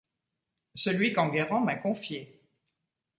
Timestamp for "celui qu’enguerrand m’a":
0.73-1.75